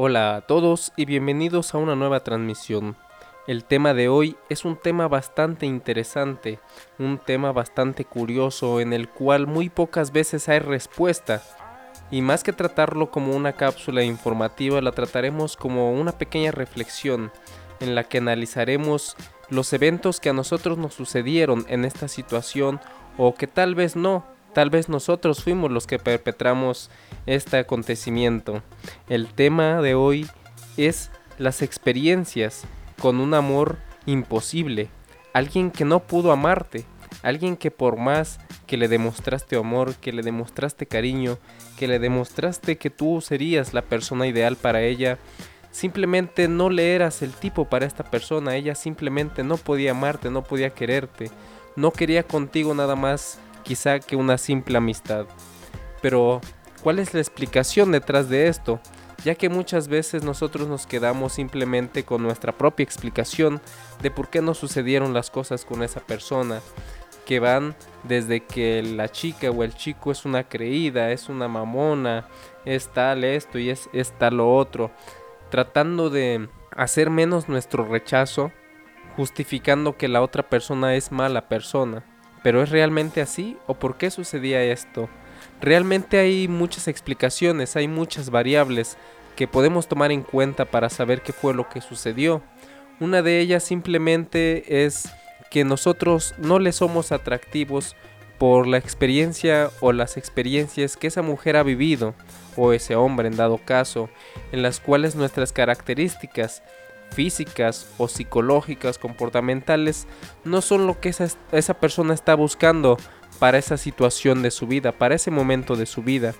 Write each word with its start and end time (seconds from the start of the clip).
Hola 0.00 0.36
a 0.36 0.40
todos 0.42 0.92
y 0.94 1.06
bienvenidos 1.06 1.74
a 1.74 1.78
una 1.78 1.96
nueva 1.96 2.22
transmisión. 2.22 2.96
El 3.48 3.64
tema 3.64 3.94
de 3.94 4.08
hoy 4.08 4.36
es 4.48 4.64
un 4.64 4.76
tema 4.76 5.08
bastante 5.08 5.66
interesante, 5.66 6.60
un 7.00 7.18
tema 7.18 7.50
bastante 7.50 8.04
curioso 8.04 8.78
en 8.80 8.92
el 8.92 9.08
cual 9.08 9.48
muy 9.48 9.68
pocas 9.68 10.12
veces 10.12 10.48
hay 10.48 10.60
respuesta. 10.60 11.42
Y 12.12 12.22
más 12.22 12.44
que 12.44 12.52
tratarlo 12.52 13.10
como 13.10 13.34
una 13.34 13.54
cápsula 13.54 14.04
informativa, 14.04 14.80
la 14.80 14.92
trataremos 14.92 15.56
como 15.56 15.90
una 15.90 16.12
pequeña 16.12 16.52
reflexión 16.52 17.32
en 17.80 17.96
la 17.96 18.04
que 18.04 18.18
analizaremos 18.18 19.16
los 19.50 19.72
eventos 19.72 20.20
que 20.20 20.28
a 20.28 20.32
nosotros 20.32 20.78
nos 20.78 20.94
sucedieron 20.94 21.66
en 21.68 21.84
esta 21.84 22.06
situación 22.06 22.78
o 23.16 23.34
que 23.34 23.48
tal 23.48 23.74
vez 23.74 23.96
no, 23.96 24.24
Tal 24.54 24.70
vez 24.70 24.88
nosotros 24.88 25.42
fuimos 25.42 25.70
los 25.70 25.86
que 25.86 25.98
perpetramos 25.98 26.90
este 27.26 27.58
acontecimiento. 27.58 28.62
El 29.08 29.28
tema 29.28 29.80
de 29.82 29.94
hoy 29.94 30.26
es 30.76 31.10
las 31.38 31.62
experiencias 31.62 32.64
con 33.00 33.20
un 33.20 33.34
amor 33.34 33.78
imposible. 34.06 34.88
Alguien 35.32 35.70
que 35.70 35.84
no 35.84 36.00
pudo 36.00 36.32
amarte. 36.32 36.84
Alguien 37.22 37.56
que 37.56 37.70
por 37.70 37.96
más 37.96 38.38
que 38.66 38.76
le 38.76 38.88
demostraste 38.88 39.56
amor, 39.56 39.94
que 39.96 40.12
le 40.12 40.22
demostraste 40.22 40.86
cariño, 40.86 41.38
que 41.76 41.88
le 41.88 41.98
demostraste 41.98 42.76
que 42.76 42.90
tú 42.90 43.20
serías 43.20 43.74
la 43.74 43.82
persona 43.82 44.26
ideal 44.26 44.56
para 44.56 44.82
ella, 44.82 45.18
simplemente 45.70 46.48
no 46.48 46.70
le 46.70 46.94
eras 46.94 47.22
el 47.22 47.32
tipo 47.32 47.64
para 47.64 47.86
esta 47.86 48.04
persona. 48.04 48.56
Ella 48.56 48.74
simplemente 48.74 49.42
no 49.42 49.56
podía 49.56 49.92
amarte, 49.92 50.30
no 50.30 50.42
podía 50.44 50.70
quererte. 50.70 51.30
No 51.76 51.92
quería 51.92 52.22
contigo 52.22 52.74
nada 52.74 52.96
más 52.96 53.38
quizá 53.68 54.00
que 54.00 54.16
una 54.16 54.38
simple 54.38 54.78
amistad. 54.78 55.26
Pero, 56.00 56.40
¿cuál 56.82 56.98
es 56.98 57.12
la 57.12 57.20
explicación 57.20 57.92
detrás 57.92 58.30
de 58.30 58.48
esto? 58.48 58.80
Ya 59.24 59.34
que 59.34 59.50
muchas 59.50 59.88
veces 59.88 60.22
nosotros 60.22 60.68
nos 60.68 60.86
quedamos 60.86 61.34
simplemente 61.34 62.02
con 62.02 62.22
nuestra 62.22 62.52
propia 62.52 62.84
explicación 62.84 63.60
de 64.00 64.10
por 64.10 64.30
qué 64.30 64.40
no 64.40 64.54
sucedieron 64.54 65.12
las 65.12 65.30
cosas 65.30 65.66
con 65.66 65.82
esa 65.82 66.00
persona, 66.00 66.62
que 67.26 67.40
van 67.40 67.74
desde 68.04 68.40
que 68.40 68.82
la 68.82 69.10
chica 69.10 69.50
o 69.50 69.62
el 69.62 69.74
chico 69.74 70.12
es 70.12 70.24
una 70.24 70.44
creída, 70.44 71.10
es 71.10 71.28
una 71.28 71.46
mamona, 71.46 72.26
es 72.64 72.88
tal 72.88 73.22
esto 73.22 73.58
y 73.58 73.68
es, 73.68 73.90
es 73.92 74.16
tal 74.18 74.38
lo 74.38 74.56
otro, 74.56 74.90
tratando 75.50 76.08
de 76.08 76.48
hacer 76.74 77.10
menos 77.10 77.50
nuestro 77.50 77.84
rechazo, 77.84 78.50
justificando 79.14 79.98
que 79.98 80.08
la 80.08 80.22
otra 80.22 80.48
persona 80.48 80.94
es 80.94 81.12
mala 81.12 81.48
persona. 81.48 82.02
¿Pero 82.42 82.62
es 82.62 82.70
realmente 82.70 83.20
así 83.20 83.56
o 83.66 83.74
por 83.74 83.96
qué 83.96 84.10
sucedía 84.10 84.62
esto? 84.62 85.08
Realmente 85.60 86.18
hay 86.18 86.48
muchas 86.48 86.88
explicaciones, 86.88 87.76
hay 87.76 87.88
muchas 87.88 88.30
variables 88.30 88.96
que 89.36 89.48
podemos 89.48 89.88
tomar 89.88 90.12
en 90.12 90.22
cuenta 90.22 90.64
para 90.64 90.88
saber 90.88 91.22
qué 91.22 91.32
fue 91.32 91.54
lo 91.54 91.68
que 91.68 91.80
sucedió. 91.80 92.42
Una 93.00 93.22
de 93.22 93.40
ellas 93.40 93.62
simplemente 93.62 94.84
es 94.84 95.08
que 95.50 95.64
nosotros 95.64 96.34
no 96.38 96.58
le 96.58 96.72
somos 96.72 97.12
atractivos 97.12 97.96
por 98.38 98.66
la 98.66 98.78
experiencia 98.78 99.70
o 99.80 99.92
las 99.92 100.16
experiencias 100.16 100.96
que 100.96 101.08
esa 101.08 101.22
mujer 101.22 101.56
ha 101.56 101.62
vivido, 101.62 102.14
o 102.56 102.72
ese 102.72 102.96
hombre 102.96 103.28
en 103.28 103.36
dado 103.36 103.58
caso, 103.58 104.08
en 104.52 104.62
las 104.62 104.80
cuales 104.80 105.14
nuestras 105.14 105.52
características 105.52 106.62
físicas 107.10 107.88
o 107.98 108.08
psicológicas, 108.08 108.98
comportamentales, 108.98 110.06
no 110.44 110.60
son 110.60 110.86
lo 110.86 111.00
que 111.00 111.08
esa, 111.08 111.28
esa 111.52 111.74
persona 111.74 112.14
está 112.14 112.34
buscando 112.34 112.96
para 113.38 113.58
esa 113.58 113.76
situación 113.76 114.42
de 114.42 114.50
su 114.50 114.66
vida, 114.66 114.92
para 114.92 115.14
ese 115.14 115.30
momento 115.30 115.76
de 115.76 115.86
su 115.86 116.02
vida. 116.02 116.34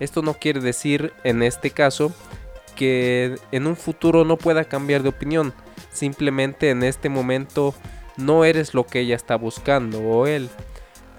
Esto 0.00 0.22
no 0.22 0.34
quiere 0.34 0.60
decir, 0.60 1.12
en 1.24 1.42
este 1.42 1.70
caso, 1.70 2.12
que 2.74 3.36
en 3.52 3.66
un 3.66 3.76
futuro 3.76 4.24
no 4.24 4.36
pueda 4.36 4.64
cambiar 4.64 5.02
de 5.02 5.10
opinión. 5.10 5.52
Simplemente 5.92 6.70
en 6.70 6.82
este 6.82 7.08
momento 7.08 7.74
no 8.16 8.44
eres 8.44 8.74
lo 8.74 8.86
que 8.86 9.00
ella 9.00 9.16
está 9.16 9.36
buscando 9.36 10.00
o 10.00 10.26
él. 10.26 10.48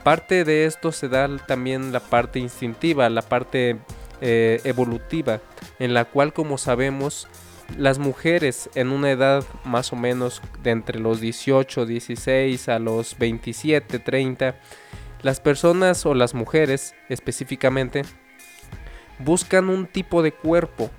Parte 0.03 0.44
de 0.44 0.66
esto 0.66 0.91
se 0.91 1.07
da 1.07 1.29
también 1.38 1.94
la 1.94 2.01
parte 2.01 2.39
instintiva, 2.39 3.09
la 3.09 3.22
parte 3.22 3.77
eh, 4.22 4.59
evolutiva, 4.63 5.39
en 5.79 5.94
la 5.94 6.06
cual 6.06 6.33
como 6.33 6.57
sabemos 6.57 7.27
las 7.78 8.00
mujeres 8.00 8.69
en 8.75 8.91
una 8.91 9.12
edad 9.12 9.44
más 9.63 9.94
o 9.94 9.96
menos 9.96 10.41
de 10.62 10.72
entre 10.72 11.00
los 11.00 11.22
18, 11.22 11.85
16 11.85 12.69
a 12.69 12.79
los 12.79 13.18
27, 13.18 14.00
30, 14.00 14.56
las 15.22 15.40
personas 15.40 16.06
o 16.06 16.13
las 16.13 16.34
mujeres 16.34 16.96
específicamente 17.09 18.03
buscan 19.19 19.69
un 19.69 19.88
tipo 19.88 20.22
de 20.22 20.34
cuerpo 20.34 20.90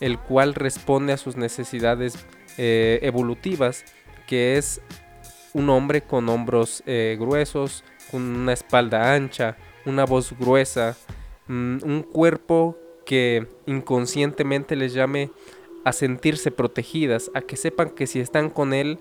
el 0.00 0.18
cual 0.18 0.54
responde 0.54 1.12
a 1.12 1.16
sus 1.16 1.36
necesidades 1.36 2.26
eh, 2.58 2.98
evolutivas, 3.02 3.84
que 4.26 4.58
es 4.58 4.80
un 5.52 5.70
hombre 5.70 6.02
con 6.02 6.28
hombros 6.28 6.82
eh, 6.86 7.16
gruesos, 7.18 7.84
con 8.10 8.22
una 8.22 8.52
espalda 8.52 9.14
ancha, 9.14 9.56
una 9.86 10.04
voz 10.04 10.34
gruesa, 10.36 10.96
mm, 11.46 11.78
un 11.84 12.02
cuerpo 12.02 12.76
que 13.06 13.46
inconscientemente 13.66 14.74
les 14.74 14.92
llame 14.92 15.30
a 15.84 15.92
sentirse 15.92 16.50
protegidas, 16.50 17.30
a 17.34 17.40
que 17.42 17.56
sepan 17.56 17.90
que 17.90 18.06
si 18.06 18.20
están 18.20 18.50
con 18.50 18.74
él 18.74 18.98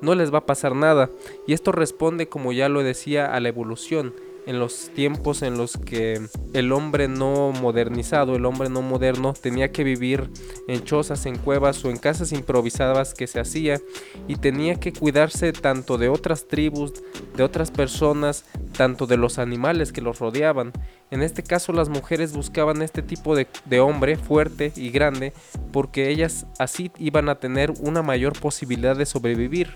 no 0.00 0.14
les 0.14 0.32
va 0.32 0.38
a 0.38 0.46
pasar 0.46 0.74
nada. 0.74 1.10
Y 1.46 1.52
esto 1.52 1.72
responde, 1.72 2.28
como 2.28 2.52
ya 2.52 2.68
lo 2.68 2.82
decía, 2.82 3.34
a 3.34 3.40
la 3.40 3.48
evolución 3.48 4.14
en 4.46 4.58
los 4.58 4.90
tiempos 4.94 5.42
en 5.42 5.56
los 5.56 5.76
que 5.76 6.20
el 6.52 6.72
hombre 6.72 7.08
no 7.08 7.52
modernizado, 7.52 8.36
el 8.36 8.44
hombre 8.44 8.68
no 8.68 8.82
moderno, 8.82 9.34
tenía 9.34 9.70
que 9.70 9.84
vivir 9.84 10.30
en 10.68 10.82
chozas, 10.84 11.26
en 11.26 11.38
cuevas 11.38 11.84
o 11.84 11.90
en 11.90 11.96
casas 11.96 12.32
improvisadas 12.32 13.14
que 13.14 13.26
se 13.26 13.40
hacía 13.40 13.80
y 14.26 14.36
tenía 14.36 14.80
que 14.80 14.92
cuidarse 14.92 15.52
tanto 15.52 15.98
de 15.98 16.08
otras 16.08 16.48
tribus, 16.48 16.92
de 17.36 17.42
otras 17.44 17.70
personas, 17.70 18.44
tanto 18.76 19.06
de 19.06 19.16
los 19.16 19.38
animales 19.38 19.92
que 19.92 20.00
los 20.00 20.18
rodeaban. 20.18 20.72
En 21.12 21.22
este 21.22 21.42
caso 21.42 21.74
las 21.74 21.90
mujeres 21.90 22.32
buscaban 22.32 22.80
este 22.80 23.02
tipo 23.02 23.36
de, 23.36 23.80
hombre 23.80 24.16
fuerte 24.16 24.72
y 24.74 24.90
grande 24.90 25.34
porque 25.70 26.08
ellas 26.08 26.46
así 26.58 26.90
iban 26.98 27.28
a 27.28 27.34
tener 27.34 27.70
una 27.82 28.02
mayor 28.02 28.32
posibilidad 28.40 28.96
de 28.96 29.04
sobrevivir 29.04 29.74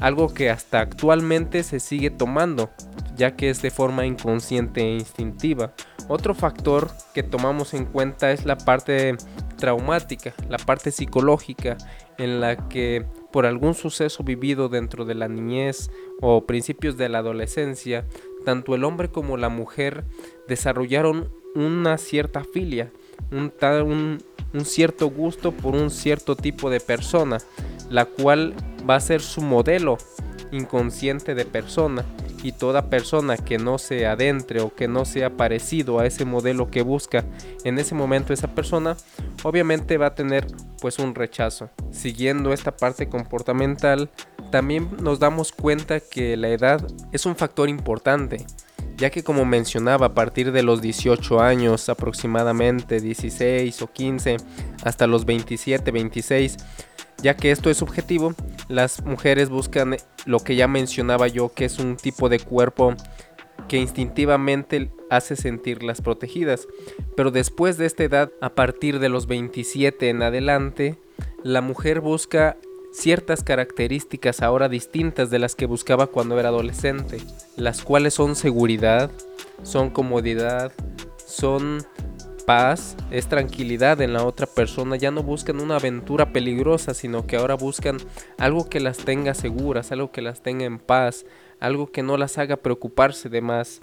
algo 0.00 0.32
que 0.32 0.48
hasta 0.48 0.80
actualmente 0.80 1.62
se 1.62 1.78
sigue 1.78 2.08
tomando 2.08 2.70
ya 3.16 3.36
que 3.36 3.50
es 3.50 3.60
de 3.60 3.70
forma 3.70 4.06
inconsciente 4.06 4.80
e 4.80 4.94
instintiva. 4.94 5.72
Otro 6.08 6.34
factor 6.34 6.90
que 7.14 7.22
tomamos 7.22 7.74
en 7.74 7.84
cuenta 7.84 8.30
es 8.30 8.46
la 8.46 8.56
parte 8.56 9.16
traumática, 9.56 10.34
la 10.48 10.58
parte 10.58 10.90
psicológica, 10.90 11.76
en 12.18 12.40
la 12.40 12.68
que 12.68 13.04
por 13.32 13.46
algún 13.46 13.74
suceso 13.74 14.22
vivido 14.22 14.68
dentro 14.68 15.04
de 15.04 15.14
la 15.14 15.28
niñez 15.28 15.90
o 16.20 16.46
principios 16.46 16.96
de 16.96 17.08
la 17.08 17.18
adolescencia, 17.18 18.06
tanto 18.46 18.76
el 18.76 18.84
hombre 18.84 19.08
como 19.08 19.36
la 19.36 19.48
mujer 19.48 20.04
desarrollaron 20.46 21.32
una 21.56 21.98
cierta 21.98 22.44
filia, 22.44 22.92
un, 23.32 24.20
cierto 24.64 25.10
gusto 25.10 25.50
por 25.50 25.74
un 25.74 25.90
cierto 25.90 26.36
tipo 26.36 26.70
de 26.70 26.78
persona, 26.78 27.38
la 27.90 28.04
cual 28.04 28.54
va 28.88 28.94
a 28.94 29.00
ser 29.00 29.20
su 29.20 29.40
modelo 29.40 29.98
inconsciente 30.52 31.34
de 31.34 31.44
persona 31.44 32.04
y 32.44 32.52
toda 32.52 32.88
persona 32.88 33.36
que 33.36 33.58
no 33.58 33.78
se 33.78 34.06
adentre 34.06 34.60
o 34.60 34.72
que 34.72 34.86
no 34.86 35.04
sea 35.04 35.30
parecido 35.30 35.98
a 35.98 36.06
ese 36.06 36.24
modelo 36.24 36.70
que 36.70 36.82
busca 36.82 37.24
en 37.64 37.80
ese 37.80 37.96
momento 37.96 38.32
esa 38.32 38.54
persona, 38.54 38.96
obviamente 39.42 39.98
va 39.98 40.06
a 40.06 40.14
tener 40.14 40.46
pues 40.80 41.00
un 41.00 41.16
rechazo. 41.16 41.68
Siguiendo 41.90 42.52
esta 42.52 42.76
parte 42.76 43.08
comportamental, 43.08 44.08
también 44.50 44.88
nos 45.02 45.18
damos 45.18 45.52
cuenta 45.52 46.00
que 46.00 46.36
la 46.36 46.48
edad 46.48 46.86
es 47.12 47.26
un 47.26 47.36
factor 47.36 47.68
importante, 47.68 48.46
ya 48.96 49.10
que 49.10 49.22
como 49.22 49.44
mencionaba 49.44 50.06
a 50.06 50.14
partir 50.14 50.52
de 50.52 50.62
los 50.62 50.80
18 50.80 51.40
años 51.40 51.88
aproximadamente 51.88 53.00
16 53.00 53.82
o 53.82 53.92
15 53.92 54.36
hasta 54.84 55.06
los 55.06 55.24
27, 55.24 55.90
26 55.90 56.56
ya 57.22 57.36
que 57.36 57.50
esto 57.50 57.70
es 57.70 57.78
subjetivo, 57.78 58.34
las 58.68 59.02
mujeres 59.04 59.48
buscan 59.48 59.96
lo 60.26 60.40
que 60.40 60.56
ya 60.56 60.68
mencionaba 60.68 61.28
yo, 61.28 61.52
que 61.52 61.64
es 61.64 61.78
un 61.78 61.96
tipo 61.96 62.28
de 62.28 62.38
cuerpo 62.38 62.94
que 63.68 63.78
instintivamente 63.78 64.90
hace 65.10 65.34
sentirlas 65.34 66.00
protegidas. 66.00 66.68
Pero 67.16 67.30
después 67.30 67.78
de 67.78 67.86
esta 67.86 68.04
edad, 68.04 68.30
a 68.40 68.50
partir 68.50 68.98
de 68.98 69.08
los 69.08 69.26
27 69.26 70.08
en 70.08 70.22
adelante, 70.22 70.98
la 71.42 71.62
mujer 71.62 72.00
busca 72.00 72.56
ciertas 72.96 73.44
características 73.44 74.40
ahora 74.40 74.70
distintas 74.70 75.28
de 75.28 75.38
las 75.38 75.54
que 75.54 75.66
buscaba 75.66 76.06
cuando 76.06 76.40
era 76.40 76.48
adolescente, 76.48 77.18
las 77.56 77.82
cuales 77.82 78.14
son 78.14 78.36
seguridad, 78.36 79.10
son 79.62 79.90
comodidad, 79.90 80.72
son 81.26 81.84
paz, 82.46 82.96
es 83.10 83.28
tranquilidad 83.28 84.00
en 84.00 84.14
la 84.14 84.24
otra 84.24 84.46
persona. 84.46 84.96
Ya 84.96 85.10
no 85.10 85.22
buscan 85.22 85.60
una 85.60 85.76
aventura 85.76 86.32
peligrosa, 86.32 86.94
sino 86.94 87.26
que 87.26 87.36
ahora 87.36 87.54
buscan 87.54 87.98
algo 88.38 88.70
que 88.70 88.80
las 88.80 88.96
tenga 88.98 89.34
seguras, 89.34 89.92
algo 89.92 90.10
que 90.10 90.22
las 90.22 90.42
tenga 90.42 90.64
en 90.64 90.78
paz, 90.78 91.26
algo 91.60 91.92
que 91.92 92.02
no 92.02 92.16
las 92.16 92.38
haga 92.38 92.56
preocuparse 92.56 93.28
de 93.28 93.42
más. 93.42 93.82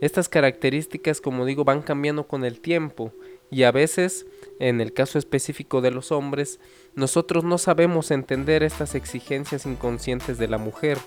Estas 0.00 0.30
características, 0.30 1.20
como 1.20 1.44
digo, 1.44 1.64
van 1.64 1.82
cambiando 1.82 2.26
con 2.26 2.44
el 2.44 2.60
tiempo 2.60 3.12
y 3.50 3.64
a 3.64 3.72
veces 3.72 4.26
en 4.58 4.80
el 4.80 4.92
caso 4.92 5.18
específico 5.18 5.80
de 5.80 5.90
los 5.90 6.12
hombres, 6.12 6.60
nosotros 6.94 7.44
no 7.44 7.58
sabemos 7.58 8.10
entender 8.10 8.62
estas 8.62 8.94
exigencias 8.94 9.66
inconscientes 9.66 10.38
de 10.38 10.48
la 10.48 10.58
mujer 10.58 10.98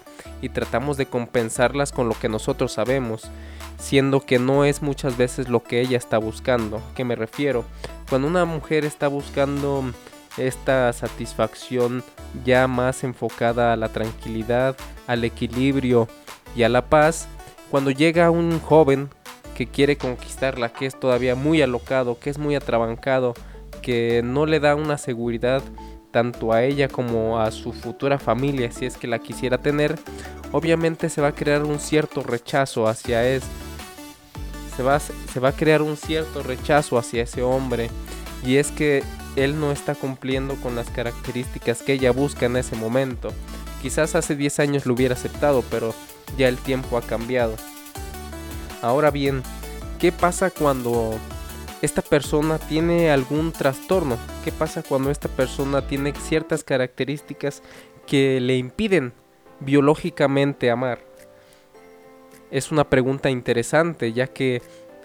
y 0.41 0.49
tratamos 0.49 0.97
de 0.97 1.05
compensarlas 1.05 1.91
con 1.91 2.09
lo 2.09 2.19
que 2.19 2.29
nosotros 2.29 2.73
sabemos, 2.73 3.29
siendo 3.79 4.21
que 4.21 4.39
no 4.39 4.65
es 4.65 4.81
muchas 4.81 5.17
veces 5.17 5.49
lo 5.49 5.63
que 5.63 5.81
ella 5.81 5.97
está 5.97 6.17
buscando. 6.17 6.81
¿Qué 6.95 7.03
me 7.03 7.15
refiero? 7.15 7.63
Cuando 8.09 8.27
una 8.27 8.45
mujer 8.45 8.85
está 8.85 9.07
buscando 9.07 9.83
esta 10.37 10.91
satisfacción 10.93 12.03
ya 12.45 12.67
más 12.67 13.03
enfocada 13.03 13.73
a 13.73 13.77
la 13.77 13.89
tranquilidad, 13.89 14.75
al 15.07 15.23
equilibrio 15.23 16.07
y 16.55 16.63
a 16.63 16.69
la 16.69 16.89
paz, 16.89 17.27
cuando 17.71 17.91
llega 17.91 18.31
un 18.31 18.59
joven 18.59 19.09
que 19.57 19.65
quiere 19.65 19.97
conquistarla, 19.97 20.69
que 20.71 20.85
es 20.85 20.99
todavía 20.99 21.33
muy 21.33 21.63
alocado, 21.63 22.19
que 22.19 22.29
es 22.29 22.37
muy 22.37 22.53
atrabancado, 22.53 23.33
que 23.81 24.21
no 24.23 24.45
le 24.45 24.59
da 24.59 24.75
una 24.75 24.99
seguridad 24.99 25.63
tanto 26.11 26.53
a 26.53 26.63
ella 26.63 26.87
como 26.87 27.39
a 27.39 27.49
su 27.49 27.73
futura 27.73 28.19
familia 28.19 28.71
si 28.71 28.85
es 28.85 28.97
que 28.97 29.07
la 29.07 29.17
quisiera 29.17 29.57
tener, 29.57 29.97
obviamente 30.51 31.09
se 31.09 31.21
va 31.21 31.29
a 31.29 31.35
crear 31.35 31.63
un 31.63 31.79
cierto 31.79 32.21
rechazo 32.21 32.87
hacia 32.87 33.27
es 33.27 33.43
se 34.75 34.83
va, 34.83 34.99
se 34.99 35.39
va 35.39 35.49
a 35.49 35.53
crear 35.53 35.81
un 35.81 35.97
cierto 35.97 36.43
rechazo 36.43 36.99
hacia 36.99 37.23
ese 37.23 37.41
hombre 37.41 37.89
y 38.45 38.57
es 38.57 38.69
que 38.69 39.03
él 39.35 39.59
no 39.59 39.71
está 39.71 39.95
cumpliendo 39.95 40.53
con 40.57 40.75
las 40.75 40.91
características 40.91 41.81
que 41.81 41.93
ella 41.93 42.11
busca 42.11 42.45
en 42.45 42.57
ese 42.57 42.75
momento. 42.75 43.33
Quizás 43.81 44.13
hace 44.13 44.35
10 44.35 44.59
años 44.59 44.85
lo 44.85 44.93
hubiera 44.93 45.15
aceptado, 45.15 45.63
pero 45.71 45.95
ya 46.37 46.47
el 46.47 46.57
tiempo 46.57 46.95
ha 46.97 47.01
cambiado. 47.01 47.55
Ahora 48.81 49.09
bien, 49.09 49.41
¿qué 49.99 50.11
pasa 50.11 50.51
cuando 50.51 51.15
esta 51.81 52.01
persona 52.01 52.59
tiene 52.59 53.09
algún 53.09 53.51
trastorno? 53.51 54.17
¿Qué 54.43 54.51
pasa 54.51 54.83
cuando 54.83 55.09
esta 55.09 55.29
persona 55.29 55.87
tiene 55.87 56.13
ciertas 56.13 56.63
características 56.63 57.63
que 58.05 58.39
le 58.39 58.55
impiden 58.57 59.13
biológicamente 59.59 60.69
amar? 60.69 60.99
Es 62.51 62.71
una 62.71 62.87
pregunta 62.89 63.29
interesante, 63.29 64.13
ya 64.13 64.27
que 64.27 64.61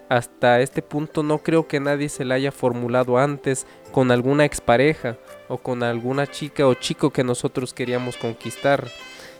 hasta 0.07 0.61
este 0.61 0.83
punto 0.83 1.23
no 1.23 1.39
creo 1.39 1.67
que 1.67 1.79
nadie 1.79 2.09
se 2.09 2.25
la 2.25 2.35
haya 2.35 2.51
formulado 2.51 3.17
antes 3.17 3.65
con 3.91 4.11
alguna 4.11 4.45
expareja 4.45 5.17
o 5.47 5.57
con 5.57 5.81
alguna 5.81 6.27
chica 6.27 6.67
o 6.67 6.75
chico 6.75 7.09
que 7.09 7.23
nosotros 7.23 7.73
queríamos 7.73 8.17
conquistar. 8.17 8.87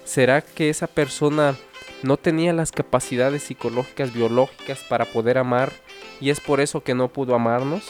¿Será 0.04 0.42
que 0.42 0.70
esa 0.70 0.88
persona 0.88 1.56
no 2.04 2.18
tenía 2.18 2.54
las 2.54 2.72
capacidades 2.72 3.44
psicológicas 3.44 4.14
biológicas 4.14 4.80
para 4.88 5.06
poder 5.06 5.38
amar 5.38 5.72
y 6.22 6.30
es 6.30 6.40
por 6.40 6.60
eso 6.60 6.84
que 6.84 6.94
no 6.94 7.08
pudo 7.08 7.36
amarnos? 7.36 7.84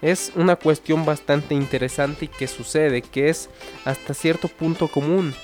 Es 0.00 0.32
una 0.36 0.56
cuestión 0.56 1.04
bastante 1.04 1.54
interesante 1.54 2.26
y 2.26 2.28
que 2.28 2.46
sucede, 2.46 3.02
que 3.02 3.28
es 3.30 3.50
hasta 3.84 4.14
cierto 4.14 4.46
punto 4.46 4.86
común, 4.88 5.34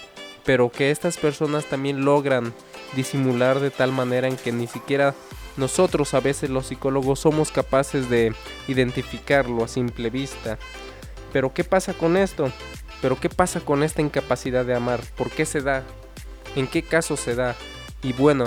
pero 0.45 0.71
que 0.71 0.91
estas 0.91 1.17
personas 1.17 1.65
también 1.65 2.05
logran 2.05 2.55
disimular 2.95 3.59
de 3.59 3.71
tal 3.71 3.91
manera 3.91 4.29
en 4.29 4.37
que 4.37 4.53
ni 4.53 4.69
siquiera 4.69 5.15
nosotros 5.57 6.15
a 6.15 6.21
veces 6.21 6.51
los 6.51 6.67
psicólogos 6.67 7.21
somos 7.21 7.51
capaces 7.51 8.09
de 8.09 8.33
identificarlo 8.69 9.65
a 9.65 9.69
simple 9.69 10.11
vista. 10.11 10.59
Pero 11.33 11.53
¿qué 11.53 11.65
pasa 11.65 11.95
con 11.95 12.17
esto? 12.17 12.53
¿Pero 13.03 13.19
qué 13.19 13.29
pasa 13.29 13.61
con 13.61 13.83
esta 13.83 14.03
incapacidad 14.03 14.65
de 14.65 14.75
amar? 14.75 15.01
¿Por 15.17 15.31
qué 15.31 15.45
se 15.47 15.61
da? 15.61 15.83
¿En 16.55 16.67
qué 16.67 16.83
caso 16.83 17.17
se 17.17 17.35
da? 17.35 17.57
Y 18.05 18.13
bueno, 18.13 18.47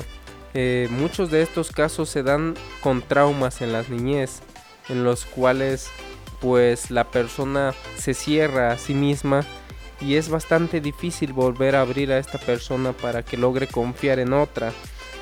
eh, 0.54 0.88
muchos 0.92 1.32
de 1.32 1.42
estos 1.42 1.72
casos 1.72 2.10
se 2.10 2.24
dan 2.24 2.54
con 2.82 3.02
traumas 3.02 3.62
en 3.62 3.74
las 3.74 3.90
niñez, 3.90 4.40
en 4.88 5.04
los 5.04 5.26
cuales 5.26 5.90
pues 6.40 6.92
la 6.92 7.10
persona 7.10 7.74
se 7.98 8.14
cierra 8.14 8.72
a 8.72 8.78
sí 8.78 8.94
misma 8.94 9.44
y 10.00 10.16
es 10.16 10.30
bastante 10.30 10.80
difícil 10.80 11.34
volver 11.34 11.76
a 11.76 11.82
abrir 11.82 12.12
a 12.12 12.20
esta 12.20 12.38
persona 12.38 12.94
para 12.94 13.24
que 13.24 13.36
logre 13.36 13.68
confiar 13.68 14.20
en 14.20 14.34
otra. 14.34 14.72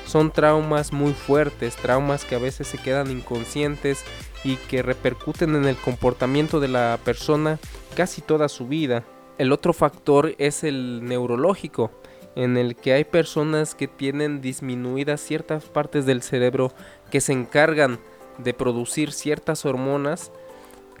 Son 0.06 0.30
traumas 0.30 0.92
muy 0.92 1.14
fuertes, 1.14 1.74
traumas 1.76 2.24
que 2.24 2.34
a 2.34 2.38
veces 2.38 2.68
se 2.68 2.78
quedan 2.78 3.10
inconscientes 3.10 4.04
y 4.44 4.56
que 4.56 4.82
repercuten 4.82 5.56
en 5.56 5.64
el 5.64 5.76
comportamiento 5.76 6.60
de 6.60 6.68
la 6.68 6.98
persona 7.02 7.58
casi 7.96 8.20
toda 8.20 8.48
su 8.48 8.68
vida. 8.68 9.02
El 9.38 9.50
otro 9.50 9.72
factor 9.72 10.34
es 10.38 10.62
el 10.62 11.04
neurológico 11.04 11.90
en 12.36 12.56
el 12.58 12.76
que 12.76 12.92
hay 12.92 13.04
personas 13.04 13.74
que 13.74 13.88
tienen 13.88 14.40
disminuidas 14.40 15.20
ciertas 15.20 15.64
partes 15.64 16.06
del 16.06 16.22
cerebro 16.22 16.72
que 17.10 17.20
se 17.20 17.32
encargan 17.32 17.98
de 18.38 18.52
producir 18.52 19.12
ciertas 19.12 19.64
hormonas 19.64 20.30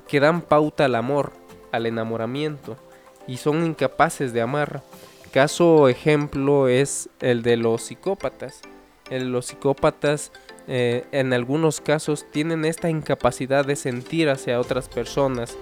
que 0.08 0.18
dan 0.18 0.40
pauta 0.40 0.86
al 0.86 0.94
amor, 0.94 1.32
al 1.72 1.86
enamoramiento, 1.86 2.76
y 3.26 3.36
son 3.36 3.64
incapaces 3.64 4.32
de 4.32 4.40
amar. 4.40 4.82
Caso 5.30 5.88
ejemplo 5.88 6.68
es 6.68 7.10
el 7.20 7.42
de 7.42 7.56
los 7.56 7.82
psicópatas. 7.82 8.62
los 9.10 9.46
psicópatas 9.46 10.32
eh, 10.68 11.04
en 11.12 11.32
algunos 11.32 11.80
casos 11.80 12.24
tienen 12.30 12.64
esta 12.64 12.88
incapacidad 12.88 13.64
de 13.64 13.76
sentir 13.76 14.30
hacia 14.30 14.58
otras 14.58 14.88
personas. 14.88 15.56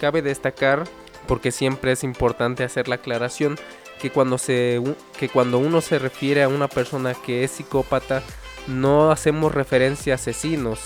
Cabe 0.00 0.22
destacar, 0.22 0.84
porque 1.28 1.52
siempre 1.52 1.92
es 1.92 2.02
importante 2.02 2.64
hacer 2.64 2.88
la 2.88 2.96
aclaración, 2.96 3.56
que 4.00 4.10
cuando, 4.10 4.38
se, 4.38 4.82
que 5.18 5.28
cuando 5.28 5.58
uno 5.58 5.80
se 5.80 5.98
refiere 5.98 6.42
a 6.42 6.48
una 6.48 6.68
persona 6.68 7.14
que 7.14 7.44
es 7.44 7.50
psicópata, 7.50 8.22
no 8.66 9.10
hacemos 9.10 9.54
referencia 9.54 10.14
a 10.14 10.16
asesinos, 10.16 10.80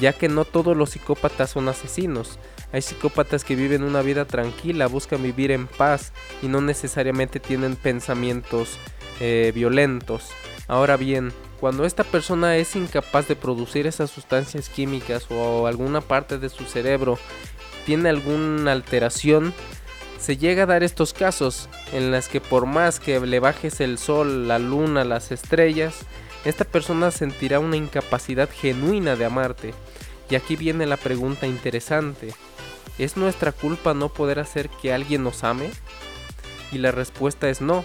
ya 0.00 0.12
que 0.12 0.28
no 0.28 0.44
todos 0.44 0.76
los 0.76 0.90
psicópatas 0.90 1.50
son 1.50 1.68
asesinos. 1.68 2.38
Hay 2.72 2.82
psicópatas 2.82 3.44
que 3.44 3.56
viven 3.56 3.82
una 3.82 4.02
vida 4.02 4.26
tranquila, 4.26 4.86
buscan 4.88 5.22
vivir 5.22 5.50
en 5.50 5.66
paz 5.66 6.12
y 6.42 6.48
no 6.48 6.60
necesariamente 6.60 7.40
tienen 7.40 7.76
pensamientos 7.76 8.78
eh, 9.20 9.52
violentos. 9.54 10.28
Ahora 10.66 10.96
bien, 10.98 11.32
cuando 11.60 11.86
esta 11.86 12.04
persona 12.04 12.56
es 12.56 12.76
incapaz 12.76 13.26
de 13.26 13.36
producir 13.36 13.86
esas 13.86 14.10
sustancias 14.10 14.68
químicas 14.68 15.26
o 15.30 15.66
alguna 15.66 16.00
parte 16.02 16.38
de 16.38 16.50
su 16.50 16.64
cerebro 16.64 17.18
tiene 17.86 18.10
alguna 18.10 18.72
alteración, 18.72 19.54
se 20.18 20.36
llega 20.36 20.64
a 20.64 20.66
dar 20.66 20.82
estos 20.82 21.12
casos 21.12 21.68
en 21.92 22.10
las 22.10 22.28
que 22.28 22.40
por 22.40 22.66
más 22.66 23.00
que 23.00 23.20
le 23.20 23.40
bajes 23.40 23.80
el 23.80 23.98
sol, 23.98 24.48
la 24.48 24.58
luna, 24.58 25.04
las 25.04 25.32
estrellas, 25.32 25.94
esta 26.44 26.64
persona 26.64 27.10
sentirá 27.10 27.60
una 27.60 27.76
incapacidad 27.76 28.48
genuina 28.50 29.16
de 29.16 29.24
amarte. 29.24 29.74
Y 30.30 30.34
aquí 30.34 30.56
viene 30.56 30.86
la 30.86 30.96
pregunta 30.96 31.46
interesante. 31.46 32.34
¿Es 32.98 33.16
nuestra 33.16 33.52
culpa 33.52 33.94
no 33.94 34.08
poder 34.08 34.40
hacer 34.40 34.68
que 34.68 34.92
alguien 34.92 35.22
nos 35.22 35.44
ame? 35.44 35.70
Y 36.72 36.78
la 36.78 36.90
respuesta 36.90 37.48
es 37.48 37.60
no. 37.60 37.84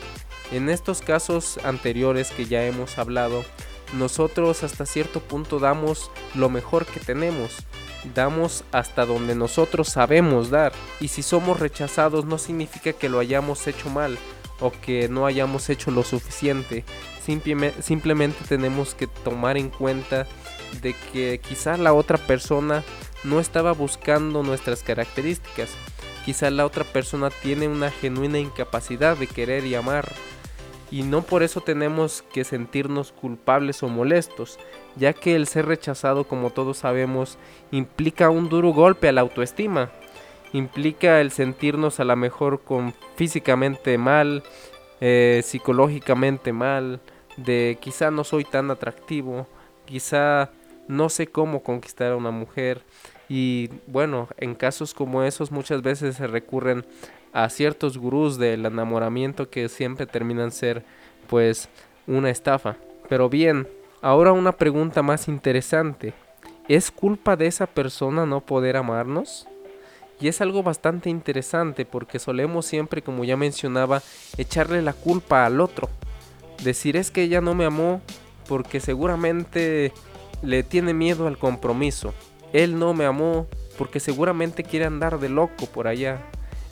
En 0.52 0.70
estos 0.70 1.02
casos 1.02 1.60
anteriores 1.64 2.32
que 2.32 2.46
ya 2.46 2.66
hemos 2.66 2.98
hablado, 2.98 3.46
nosotros 3.94 4.64
hasta 4.64 4.86
cierto 4.86 5.20
punto 5.20 5.60
damos 5.60 6.12
lo 6.36 6.50
mejor 6.50 6.86
que 6.86 7.00
tenemos, 7.00 7.58
damos 8.14 8.64
hasta 8.72 9.06
donde 9.06 9.36
nosotros 9.36 9.90
sabemos 9.90 10.50
dar. 10.50 10.74
Y 11.00 11.10
si 11.10 11.24
somos 11.24 11.60
rechazados 11.60 12.26
no 12.26 12.38
significa 12.38 12.94
que 12.94 13.10
lo 13.10 13.20
hayamos 13.20 13.68
hecho 13.68 13.90
mal 13.90 14.18
o 14.60 14.72
que 14.72 15.10
no 15.10 15.26
hayamos 15.26 15.70
hecho 15.70 15.92
lo 15.92 16.04
suficiente. 16.04 16.86
Simplemente, 17.22 18.38
tenemos 18.48 18.96
que 18.96 19.08
tomar 19.08 19.58
en 19.58 19.70
cuenta 19.70 20.28
de 20.82 20.94
que 21.12 21.40
quizás 21.40 21.80
la 21.80 21.94
otra 21.94 22.18
persona 22.18 22.84
no 23.24 23.40
estaba 23.40 23.72
buscando 23.72 24.44
nuestras 24.44 24.84
características. 24.84 25.70
Quizás 26.26 26.52
la 26.52 26.66
otra 26.66 26.84
persona 26.84 27.30
tiene 27.30 27.68
una 27.68 27.92
genuina 27.92 28.40
incapacidad 28.40 29.18
de 29.18 29.28
querer 29.28 29.66
y 29.66 29.76
amar 29.76 30.12
y 30.94 31.02
no 31.02 31.24
por 31.24 31.42
eso 31.42 31.60
tenemos 31.60 32.22
que 32.22 32.44
sentirnos 32.44 33.12
culpables 33.12 33.82
o 33.82 33.90
molestos, 33.90 34.60
ya 34.96 35.12
que 35.12 35.36
el 35.36 35.48
ser 35.48 35.66
rechazado, 35.66 36.26
como 36.26 36.52
todos 36.52 36.78
sabemos, 36.78 37.40
implica 37.72 38.30
un 38.30 38.48
duro 38.48 38.74
golpe 38.74 39.10
a 39.10 39.12
la 39.12 39.22
autoestima, 39.22 39.90
implica 40.52 41.20
el 41.20 41.32
sentirnos 41.32 42.00
a 42.00 42.04
lo 42.04 42.16
mejor 42.16 42.62
con 42.62 42.94
físicamente 43.16 43.98
mal, 43.98 44.44
eh, 45.02 45.42
psicológicamente 45.44 46.54
mal, 46.54 47.00
de 47.38 47.80
quizá 47.82 48.12
no 48.12 48.24
soy 48.24 48.44
tan 48.44 48.70
atractivo, 48.70 49.48
quizá 49.86 50.52
no 50.88 51.10
sé 51.10 51.26
cómo 51.26 51.64
conquistar 51.64 52.12
a 52.12 52.18
una 52.18 52.30
mujer 52.30 52.84
y 53.28 53.72
bueno, 53.88 54.28
en 54.38 54.54
casos 54.54 54.94
como 54.94 55.24
esos 55.24 55.52
muchas 55.52 55.82
veces 55.82 56.18
se 56.18 56.28
recurren 56.28 56.86
a 57.34 57.50
ciertos 57.50 57.98
gurús 57.98 58.38
del 58.38 58.66
enamoramiento 58.66 59.50
que 59.50 59.68
siempre 59.68 60.06
terminan 60.06 60.52
ser 60.52 60.84
pues 61.28 61.68
una 62.08 62.30
estafa. 62.30 62.78
Pero 63.10 63.28
bien, 63.30 63.68
ahora 64.02 64.32
una 64.32 64.52
pregunta 64.54 65.02
más 65.02 65.28
interesante. 65.28 66.14
¿Es 66.68 66.92
culpa 66.92 67.36
de 67.36 67.48
esa 67.48 67.66
persona 67.66 68.26
no 68.26 68.40
poder 68.40 68.78
amarnos? 68.78 69.48
Y 70.20 70.28
es 70.28 70.40
algo 70.40 70.64
bastante 70.64 71.10
interesante 71.10 71.86
porque 71.86 72.20
solemos 72.20 72.66
siempre, 72.66 73.02
como 73.02 73.26
ya 73.26 73.36
mencionaba, 73.36 74.02
echarle 74.38 74.82
la 74.82 74.94
culpa 74.94 75.46
al 75.46 75.60
otro. 75.60 75.90
Decir 76.64 76.96
es 76.96 77.12
que 77.12 77.24
ella 77.24 77.42
no 77.42 77.56
me 77.56 77.66
amó 77.66 78.00
porque 78.48 78.80
seguramente 78.80 79.92
le 80.42 80.64
tiene 80.64 80.94
miedo 80.94 81.28
al 81.28 81.38
compromiso. 81.38 82.14
Él 82.54 82.78
no 82.78 82.94
me 82.94 83.06
amó 83.06 83.48
porque 83.78 84.00
seguramente 84.00 84.64
quiere 84.64 84.86
andar 84.86 85.20
de 85.20 85.30
loco 85.30 85.66
por 85.66 85.88
allá. 85.88 86.22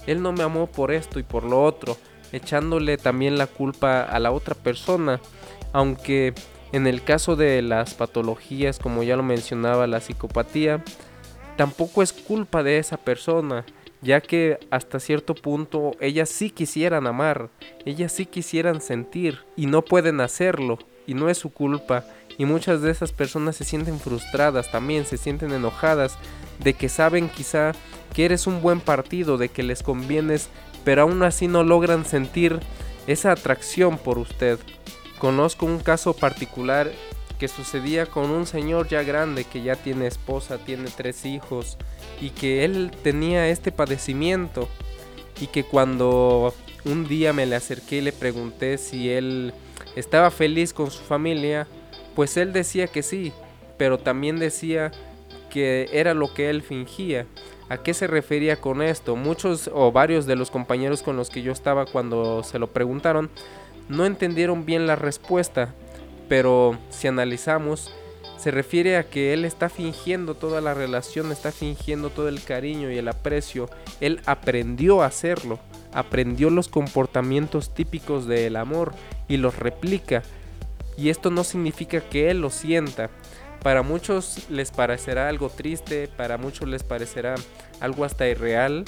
Él 0.07 0.21
no 0.21 0.31
me 0.31 0.43
amó 0.43 0.67
por 0.67 0.91
esto 0.91 1.19
y 1.19 1.23
por 1.23 1.43
lo 1.43 1.63
otro, 1.63 1.97
echándole 2.31 2.97
también 2.97 3.37
la 3.37 3.47
culpa 3.47 4.03
a 4.03 4.19
la 4.19 4.31
otra 4.31 4.55
persona, 4.55 5.19
aunque 5.73 6.33
en 6.71 6.87
el 6.87 7.03
caso 7.03 7.35
de 7.35 7.61
las 7.61 7.93
patologías, 7.93 8.79
como 8.79 9.03
ya 9.03 9.15
lo 9.15 9.23
mencionaba, 9.23 9.87
la 9.87 9.99
psicopatía, 9.99 10.83
tampoco 11.57 12.01
es 12.01 12.13
culpa 12.13 12.63
de 12.63 12.77
esa 12.77 12.97
persona, 12.97 13.65
ya 14.01 14.21
que 14.21 14.57
hasta 14.71 14.99
cierto 14.99 15.35
punto 15.35 15.91
ellas 15.99 16.29
sí 16.29 16.49
quisieran 16.49 17.07
amar, 17.07 17.49
ellas 17.85 18.11
sí 18.11 18.25
quisieran 18.25 18.81
sentir 18.81 19.39
y 19.55 19.67
no 19.67 19.83
pueden 19.83 20.21
hacerlo 20.21 20.79
y 21.07 21.13
no 21.13 21.29
es 21.29 21.37
su 21.37 21.51
culpa 21.51 22.05
y 22.37 22.45
muchas 22.45 22.81
de 22.81 22.91
esas 22.91 23.11
personas 23.11 23.55
se 23.55 23.65
sienten 23.65 23.99
frustradas 23.99 24.71
también, 24.71 25.05
se 25.05 25.17
sienten 25.17 25.51
enojadas 25.51 26.17
de 26.59 26.73
que 26.73 26.89
saben 26.89 27.29
quizá 27.29 27.73
que 28.13 28.25
eres 28.25 28.47
un 28.47 28.61
buen 28.61 28.79
partido, 28.79 29.37
de 29.37 29.49
que 29.49 29.63
les 29.63 29.83
convienes, 29.83 30.49
pero 30.83 31.03
aún 31.03 31.23
así 31.23 31.47
no 31.47 31.63
logran 31.63 32.05
sentir 32.05 32.59
esa 33.07 33.31
atracción 33.31 33.97
por 33.97 34.17
usted. 34.17 34.59
Conozco 35.19 35.65
un 35.65 35.79
caso 35.79 36.15
particular 36.15 36.91
que 37.39 37.47
sucedía 37.47 38.05
con 38.05 38.29
un 38.29 38.45
señor 38.45 38.87
ya 38.87 39.03
grande 39.03 39.45
que 39.45 39.61
ya 39.61 39.75
tiene 39.75 40.07
esposa, 40.07 40.57
tiene 40.59 40.89
tres 40.95 41.25
hijos 41.25 41.77
y 42.19 42.29
que 42.29 42.65
él 42.65 42.91
tenía 43.03 43.49
este 43.49 43.71
padecimiento 43.71 44.67
y 45.39 45.47
que 45.47 45.63
cuando 45.63 46.53
un 46.85 47.07
día 47.07 47.33
me 47.33 47.45
le 47.45 47.55
acerqué 47.55 47.97
y 47.97 48.01
le 48.01 48.11
pregunté 48.11 48.77
si 48.77 49.09
él 49.09 49.53
estaba 49.95 50.31
feliz 50.31 50.73
con 50.73 50.89
su 50.91 51.01
familia, 51.03 51.67
pues 52.15 52.37
él 52.37 52.53
decía 52.53 52.87
que 52.87 53.03
sí, 53.03 53.33
pero 53.77 53.97
también 53.97 54.39
decía 54.39 54.91
que 55.49 55.89
era 55.91 56.13
lo 56.13 56.33
que 56.33 56.49
él 56.49 56.61
fingía. 56.61 57.25
¿A 57.69 57.77
qué 57.77 57.93
se 57.93 58.07
refería 58.07 58.57
con 58.57 58.81
esto? 58.81 59.15
Muchos 59.15 59.69
o 59.73 59.91
varios 59.91 60.25
de 60.25 60.35
los 60.35 60.51
compañeros 60.51 61.01
con 61.01 61.15
los 61.15 61.29
que 61.29 61.41
yo 61.41 61.51
estaba 61.51 61.85
cuando 61.85 62.43
se 62.43 62.59
lo 62.59 62.67
preguntaron 62.67 63.29
no 63.87 64.05
entendieron 64.05 64.65
bien 64.65 64.87
la 64.87 64.95
respuesta, 64.95 65.73
pero 66.27 66.77
si 66.89 67.07
analizamos, 67.07 67.91
se 68.37 68.51
refiere 68.51 68.97
a 68.97 69.03
que 69.03 69.33
él 69.33 69.45
está 69.45 69.69
fingiendo 69.69 70.33
toda 70.33 70.61
la 70.61 70.73
relación, 70.73 71.31
está 71.31 71.51
fingiendo 71.51 72.09
todo 72.09 72.27
el 72.27 72.43
cariño 72.43 72.91
y 72.91 72.97
el 72.97 73.07
aprecio. 73.07 73.69
Él 73.99 74.19
aprendió 74.25 75.01
a 75.03 75.07
hacerlo, 75.07 75.59
aprendió 75.93 76.49
los 76.49 76.67
comportamientos 76.67 77.73
típicos 77.73 78.25
del 78.25 78.55
amor 78.55 78.93
y 79.31 79.37
los 79.37 79.57
replica. 79.57 80.23
Y 80.97 81.09
esto 81.09 81.31
no 81.31 81.45
significa 81.45 82.01
que 82.01 82.29
él 82.29 82.41
lo 82.41 82.49
sienta, 82.49 83.09
para 83.63 83.81
muchos 83.81 84.49
les 84.49 84.71
parecerá 84.71 85.29
algo 85.29 85.49
triste, 85.49 86.09
para 86.17 86.37
muchos 86.37 86.67
les 86.67 86.83
parecerá 86.83 87.35
algo 87.79 88.03
hasta 88.03 88.27
irreal, 88.27 88.83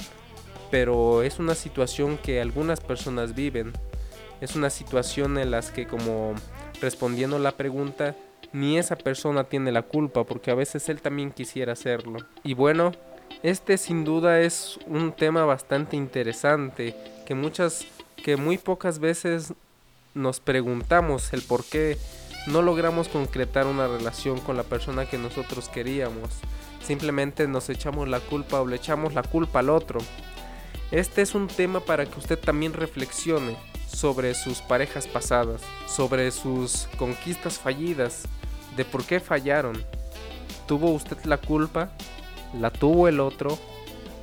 pero 0.70 1.22
es 1.22 1.38
una 1.38 1.54
situación 1.54 2.18
que 2.18 2.40
algunas 2.40 2.80
personas 2.80 3.34
viven. 3.34 3.72
Es 4.40 4.56
una 4.56 4.68
situación 4.68 5.38
en 5.38 5.50
las 5.50 5.70
que 5.70 5.86
como 5.86 6.34
respondiendo 6.80 7.38
la 7.38 7.52
pregunta, 7.52 8.14
ni 8.52 8.76
esa 8.76 8.96
persona 8.96 9.44
tiene 9.44 9.72
la 9.72 9.82
culpa 9.82 10.24
porque 10.24 10.50
a 10.50 10.54
veces 10.54 10.88
él 10.88 11.00
también 11.00 11.30
quisiera 11.30 11.72
hacerlo. 11.72 12.18
Y 12.42 12.54
bueno, 12.54 12.92
este 13.42 13.78
sin 13.78 14.04
duda 14.04 14.40
es 14.40 14.78
un 14.86 15.12
tema 15.12 15.44
bastante 15.44 15.96
interesante 15.96 16.94
que 17.24 17.34
muchas 17.34 17.86
que 18.16 18.36
muy 18.36 18.58
pocas 18.58 18.98
veces 18.98 19.54
nos 20.14 20.40
preguntamos 20.40 21.32
el 21.32 21.42
por 21.42 21.64
qué 21.64 21.98
no 22.46 22.62
logramos 22.62 23.08
concretar 23.08 23.66
una 23.66 23.88
relación 23.88 24.40
con 24.40 24.56
la 24.56 24.62
persona 24.62 25.06
que 25.06 25.18
nosotros 25.18 25.68
queríamos. 25.68 26.30
Simplemente 26.82 27.48
nos 27.48 27.68
echamos 27.70 28.08
la 28.08 28.20
culpa 28.20 28.60
o 28.60 28.66
le 28.66 28.76
echamos 28.76 29.14
la 29.14 29.22
culpa 29.22 29.60
al 29.60 29.70
otro. 29.70 30.00
Este 30.90 31.22
es 31.22 31.34
un 31.34 31.48
tema 31.48 31.80
para 31.80 32.06
que 32.06 32.18
usted 32.18 32.38
también 32.38 32.72
reflexione 32.72 33.56
sobre 33.86 34.34
sus 34.34 34.60
parejas 34.60 35.06
pasadas, 35.06 35.62
sobre 35.88 36.30
sus 36.30 36.88
conquistas 36.98 37.58
fallidas, 37.58 38.24
de 38.76 38.84
por 38.84 39.04
qué 39.04 39.20
fallaron. 39.20 39.84
¿Tuvo 40.66 40.90
usted 40.90 41.16
la 41.24 41.38
culpa? 41.38 41.90
¿La 42.58 42.70
tuvo 42.70 43.08
el 43.08 43.20
otro? 43.20 43.58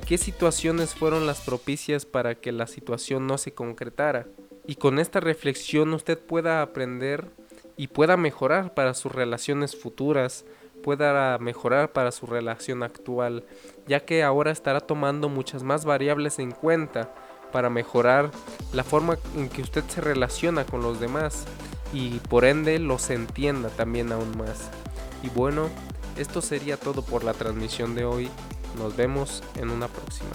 ¿Qué 0.06 0.18
situaciones 0.18 0.94
fueron 0.94 1.26
las 1.26 1.40
propicias 1.40 2.06
para 2.06 2.34
que 2.34 2.52
la 2.52 2.66
situación 2.66 3.26
no 3.26 3.38
se 3.38 3.54
concretara? 3.54 4.26
Y 4.66 4.76
con 4.76 4.98
esta 4.98 5.20
reflexión 5.20 5.92
usted 5.92 6.18
pueda 6.18 6.62
aprender 6.62 7.30
y 7.76 7.88
pueda 7.88 8.16
mejorar 8.16 8.74
para 8.74 8.94
sus 8.94 9.12
relaciones 9.12 9.76
futuras, 9.76 10.44
pueda 10.82 11.38
mejorar 11.38 11.92
para 11.92 12.12
su 12.12 12.26
relación 12.26 12.82
actual, 12.82 13.44
ya 13.86 14.00
que 14.00 14.22
ahora 14.22 14.50
estará 14.50 14.80
tomando 14.80 15.28
muchas 15.28 15.62
más 15.62 15.84
variables 15.84 16.38
en 16.38 16.52
cuenta 16.52 17.14
para 17.52 17.70
mejorar 17.70 18.30
la 18.72 18.84
forma 18.84 19.18
en 19.36 19.48
que 19.48 19.62
usted 19.62 19.84
se 19.84 20.00
relaciona 20.00 20.64
con 20.64 20.82
los 20.82 21.00
demás 21.00 21.44
y 21.92 22.18
por 22.20 22.44
ende 22.44 22.78
los 22.78 23.10
entienda 23.10 23.68
también 23.68 24.12
aún 24.12 24.36
más. 24.38 24.70
Y 25.22 25.28
bueno, 25.28 25.68
esto 26.16 26.42
sería 26.42 26.76
todo 26.76 27.02
por 27.02 27.24
la 27.24 27.34
transmisión 27.34 27.94
de 27.94 28.04
hoy. 28.04 28.30
Nos 28.78 28.96
vemos 28.96 29.42
en 29.56 29.70
una 29.70 29.88
próxima. 29.88 30.30